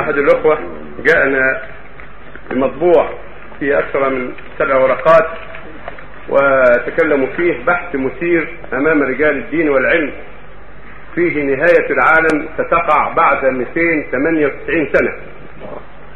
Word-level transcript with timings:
أحد 0.00 0.14
الأخوة 0.18 0.58
جاءنا 1.04 1.62
بمطبوع 2.50 3.10
فيه 3.60 3.78
أكثر 3.78 4.08
من 4.08 4.32
سبع 4.58 4.76
ورقات 4.76 5.26
وتكلموا 6.28 7.26
فيه 7.36 7.64
بحث 7.64 7.94
مثير 7.94 8.48
أمام 8.72 9.02
رجال 9.02 9.36
الدين 9.38 9.68
والعلم. 9.68 10.12
فيه 11.14 11.42
نهاية 11.42 11.90
العالم 11.90 12.48
ستقع 12.54 13.12
بعد 13.12 13.44
298 13.44 14.88
سنة. 14.92 15.12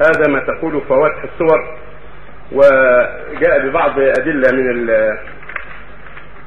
هذا 0.00 0.32
ما 0.32 0.40
تقول 0.40 0.80
فواتح 0.88 1.22
الصور 1.22 1.76
وجاء 2.52 3.68
ببعض 3.68 3.98
أدلة 3.98 4.52
من 4.52 4.86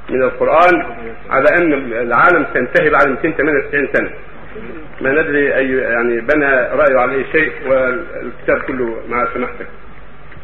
من 0.09 0.23
القرآن 0.23 0.83
على 1.29 1.45
أن 1.57 1.73
العالم 1.93 2.45
سينتهي 2.53 2.89
بعد 2.89 3.07
298 3.09 3.87
سنة. 3.93 4.09
ما 5.01 5.11
ندري 5.11 5.55
أي 5.55 5.71
يعني 5.71 6.21
بنى 6.21 6.51
رأيه 6.71 6.99
على 6.99 7.15
أي 7.15 7.25
شيء 7.31 7.51
والكتاب 7.67 8.59
كله 8.67 8.97
مع 9.09 9.27
سماحتك 9.33 9.67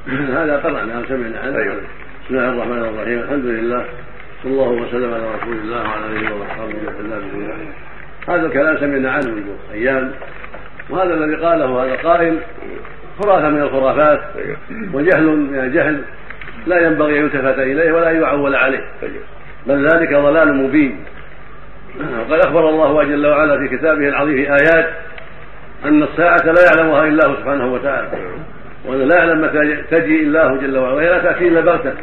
هذا 0.08 0.58
قرأنا 0.58 1.04
سمعنا 1.08 1.40
عنه 1.40 1.58
أيوة. 1.58 1.76
بسم 2.26 2.36
الله 2.36 2.50
الرحمن 2.50 2.80
الرحيم. 2.80 3.20
الحمد 3.20 3.46
لله. 3.46 3.86
صلى 4.44 4.52
الله 4.52 4.70
وسلم 4.70 5.14
على 5.14 5.24
رسول 5.24 5.58
الله 5.58 5.84
وعلى 5.84 6.06
آله 6.06 6.36
وأصحابه 6.36 6.76
وسلم. 6.88 7.74
هذا 8.28 8.46
الكلام 8.46 8.78
سمعنا 8.78 9.12
عنه 9.12 9.32
منذ 9.32 9.46
أيام. 9.74 10.12
وهذا 10.90 11.14
الذي 11.14 11.36
قاله 11.36 11.84
هذا 11.84 11.94
القائل 11.94 12.38
خرافة 13.24 13.50
من 13.50 13.62
الخرافات. 13.62 14.22
وجهل 14.94 15.24
من 15.24 15.60
الجهل. 15.60 16.02
لا 16.68 16.88
ينبغي 16.88 17.20
أن 17.20 17.24
يلتفت 17.24 17.60
إليه 17.60 17.92
ولا 17.92 18.10
يعول 18.10 18.56
عليه. 18.56 18.84
بل 19.68 19.88
ذلك 19.88 20.14
ضلال 20.14 20.56
مبين. 20.56 21.04
وقد 22.00 22.46
أخبر 22.46 22.70
الله 22.70 23.04
جل 23.04 23.28
وعلا 23.28 23.58
في 23.58 23.78
كتابه 23.78 24.10
العظيم 24.10 24.36
في 24.36 24.50
آيات 24.50 24.90
أن 25.86 26.04
الساعة 26.04 26.46
لا 26.46 26.62
يعلمها 26.76 27.08
إلا 27.08 27.26
الله 27.26 27.36
سبحانه 27.36 27.74
وتعالى. 27.74 28.08
وأنه 28.86 29.04
لا 29.04 29.16
يعلم 29.16 29.42
متى 29.42 29.84
تجي 29.92 30.22
إلا 30.24 30.50
هو 30.50 30.58
جل 30.58 30.78
وعلا 30.78 30.94
وهي 30.94 31.10
لا 31.10 31.20
تأتي 31.20 31.48
إلا 31.48 31.62
بغتة. 31.62 31.94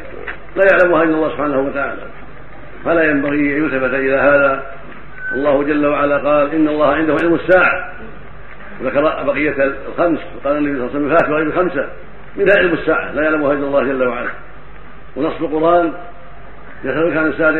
لا 0.56 0.66
يعلمها 0.72 1.02
إلا 1.02 1.14
الله 1.14 1.28
سبحانه 1.28 1.60
وتعالى. 1.60 2.02
فلا 2.84 3.10
ينبغي 3.10 3.56
أن 3.56 3.64
يلتفت 3.64 3.94
إلى 3.94 4.16
هذا. 4.16 4.62
الله 5.32 5.62
جل 5.62 5.86
وعلا 5.86 6.16
قال 6.16 6.54
إن 6.54 6.68
الله 6.68 6.94
عنده 6.94 7.16
علم 7.22 7.34
الساعة. 7.34 7.92
وذكر 8.80 9.02
بقية 9.02 9.72
الخمس. 9.88 10.20
وقال 10.36 10.56
النبي 10.56 10.78
صلى 10.78 10.86
الله 10.86 10.90
عليه 10.90 11.06
وسلم 11.06 11.08
فات 11.08 11.30
وغير 11.30 11.46
الخمسة. 11.46 11.88
منها 12.36 12.58
علم 12.58 12.72
الساعة. 12.72 13.12
لا 13.12 13.22
يعلمها 13.22 13.52
إلا 13.52 13.66
الله 13.66 13.84
جل 13.84 14.08
وعلا. 14.08 14.30
ونص 15.16 15.40
القرآن 15.40 15.92
يسألك 16.84 17.16
عن 17.16 17.26
الساعة 17.26 17.50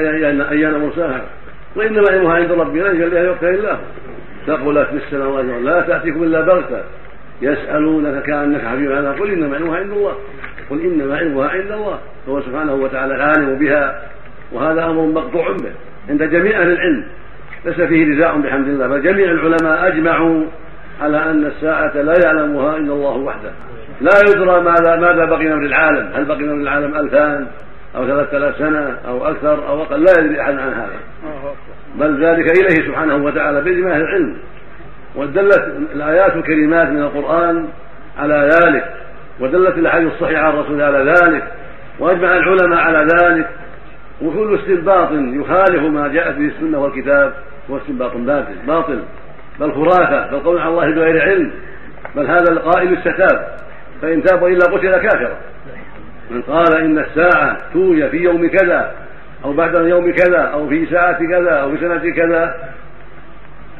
أيان 0.51 0.81
مرساها. 0.81 1.23
وإنما 1.77 2.05
علمها 2.11 2.35
عند 2.35 2.53
ربي 2.53 2.81
لا 2.81 2.93
يجليها 2.93 3.31
وقتها 3.31 3.51
إلا 3.51 3.73
هو. 3.73 3.79
ثقلت 4.47 4.89
في 4.89 4.97
السماوات 4.97 5.45
لا 5.45 5.81
تأتيكم 5.81 6.23
إلا 6.23 6.41
بغتة. 6.41 6.83
يسألونك 7.43 8.23
كأنك 8.23 8.65
حبيب 8.65 8.93
عنها 8.93 9.13
قل 9.13 9.31
إنما 9.31 9.57
علمها 9.57 9.77
عند 9.77 9.91
الله. 9.91 10.15
قل 10.71 10.81
إنما 10.81 11.17
علمها 11.17 11.49
عند 11.49 11.73
الله. 11.73 11.99
فهو 12.27 12.41
سبحانه 12.41 12.75
وتعالى 12.75 13.15
العالم 13.15 13.59
بها. 13.59 14.03
وهذا 14.53 14.85
أمر 14.85 15.07
مقطوع 15.07 15.53
به 15.53 15.73
عند 16.09 16.23
جميع 16.23 16.61
أهل 16.61 16.71
العلم. 16.71 17.05
ليس 17.65 17.81
فيه 17.81 18.05
نزاع 18.05 18.37
بحمد 18.37 18.69
الله 18.69 18.87
بل 18.87 19.03
جميع 19.03 19.31
العلماء 19.31 19.87
أجمعوا 19.87 20.45
على 21.01 21.31
أن 21.31 21.47
الساعة 21.47 21.97
لا 21.97 22.15
يعلمها 22.25 22.77
إلا 22.77 22.93
الله 22.93 23.17
وحده. 23.17 23.51
لا 24.01 24.11
يدرى 24.29 24.61
ماذا 24.61 24.97
ماذا 24.97 25.25
بقي 25.25 25.45
من 25.45 25.67
العالم. 25.67 26.11
هل 26.15 26.25
بقي 26.25 26.43
من 26.43 26.63
العالم 26.63 26.95
ألفان؟ 26.95 27.47
أو 27.97 28.07
ثلاثة 28.07 28.37
آلاف 28.37 28.57
سنة 28.57 28.99
أو 29.09 29.27
أكثر 29.27 29.69
أو 29.69 29.83
أقل 29.83 30.05
لا 30.05 30.13
يدري 30.19 30.41
أحد 30.41 30.55
عن 30.59 30.73
هذا. 30.73 31.01
بل 31.95 32.25
ذلك 32.25 32.59
إليه 32.59 32.87
سبحانه 32.89 33.17
وتعالى 33.17 33.61
بإجماع 33.61 33.95
أهل 33.95 34.01
العلم. 34.01 34.37
ودلت 35.17 35.73
الآيات 35.93 36.37
الكريمات 36.37 36.89
من 36.89 37.03
القرآن 37.03 37.69
على 38.19 38.51
ذلك 38.63 38.95
ودلت 39.41 39.79
الأحاديث 39.79 40.13
الصحيحة 40.13 40.43
عن 40.43 40.55
الرسول 40.55 40.83
على 40.83 41.13
ذلك 41.13 41.53
وأجمع 41.99 42.37
العلماء 42.37 42.79
على 42.79 43.07
ذلك. 43.23 43.49
وكل 44.23 44.59
استنباط 44.59 45.09
يخالف 45.13 45.83
ما 45.83 46.09
جاءت 46.09 46.37
به 46.37 46.47
السنة 46.47 46.79
والكتاب 46.79 47.33
هو 47.71 47.77
استنباط 47.77 48.17
باطل 48.17 48.55
باطل. 48.67 49.03
بل 49.61 49.73
خرافة 49.73 50.31
بل 50.31 50.39
قول 50.39 50.59
على 50.59 50.69
الله 50.69 50.91
بغير 50.91 51.23
علم. 51.23 51.51
بل 52.17 52.27
هذا 52.27 52.53
القائل 52.53 52.99
استتاب 52.99 53.49
فإن 54.03 54.23
تاب 54.23 54.45
إلا 54.45 54.65
قتل 54.65 54.97
كافرا. 54.97 55.37
من 56.31 56.43
قال 56.43 56.77
إن 56.77 56.99
الساعة 56.99 57.73
توي 57.73 58.09
في 58.11 58.17
يوم 58.17 58.49
كذا 58.49 58.95
أو 59.45 59.53
بعد 59.53 59.75
يوم 59.75 60.13
كذا 60.13 60.39
أو 60.39 60.69
في 60.69 60.87
ساعة 60.87 61.19
كذا 61.19 61.51
أو 61.51 61.71
في 61.71 61.81
سنة 61.81 62.15
كذا 62.15 62.55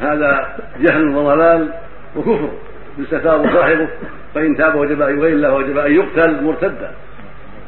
هذا 0.01 0.57
جهل 0.81 1.09
وضلال 1.09 1.69
وكفر. 2.17 2.51
يستتاب 2.99 3.51
صاحبه 3.53 3.89
فإن 4.35 4.57
تاب 4.57 4.75
وجب 4.75 5.03
أن 5.03 5.19
يغير 5.19 5.55
وجب 5.55 5.79
أن 5.79 5.93
يقتل 5.93 6.45
مرتدا 6.45 6.91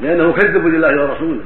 لأنه 0.01 0.33
كذب 0.33 0.67
لله 0.67 1.03
ورسوله. 1.03 1.43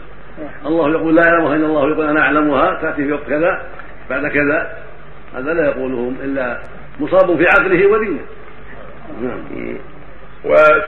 الله 0.66 0.90
يقول 0.90 1.16
لا 1.16 1.22
يعلمها 1.26 1.56
إلا 1.56 1.66
الله 1.66 1.90
يقول 1.90 2.06
أنا 2.06 2.20
أعلمها 2.20 2.78
تأتي 2.82 3.04
في 3.04 3.12
وقت 3.12 3.28
كذا 3.28 3.62
بعد 4.10 4.26
كذا. 4.26 4.72
هذا 5.36 5.54
لا 5.54 5.64
يقوله 5.64 6.12
إلا 6.24 6.58
مصاب 7.00 7.36
في 7.36 7.44
عقله 7.46 7.86
ودينه. 7.86 8.20
نعم. 9.22 9.40